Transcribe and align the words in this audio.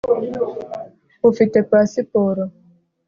ufite 1.29 1.57
pasiporo 1.69 2.43